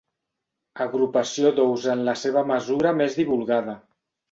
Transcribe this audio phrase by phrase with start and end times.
[0.85, 3.79] Agrupació d'ous en la seva mesura més divulgada.